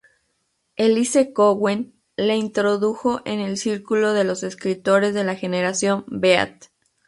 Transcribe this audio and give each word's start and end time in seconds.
Elise 0.77 1.31
Cowen 1.31 1.93
la 2.15 2.33
introdujo 2.33 3.21
en 3.23 3.39
el 3.39 3.57
círculo 3.57 4.13
de 4.13 4.23
los 4.23 4.41
escritores 4.41 5.13
de 5.13 5.23
la 5.23 5.35
generación 5.35 6.05
beat. 6.07 6.69